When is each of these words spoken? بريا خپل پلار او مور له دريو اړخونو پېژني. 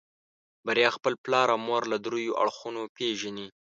بريا 0.65 0.89
خپل 0.97 1.13
پلار 1.23 1.47
او 1.53 1.59
مور 1.67 1.83
له 1.91 1.97
دريو 2.05 2.37
اړخونو 2.43 2.81
پېژني. 2.97 3.47